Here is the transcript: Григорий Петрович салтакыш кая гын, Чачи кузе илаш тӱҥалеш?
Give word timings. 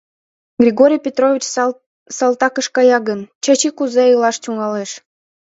Григорий 0.61 1.03
Петрович 1.05 1.43
салтакыш 2.17 2.67
кая 2.75 2.99
гын, 3.07 3.19
Чачи 3.43 3.69
кузе 3.77 4.03
илаш 4.13 4.37
тӱҥалеш? 4.43 4.91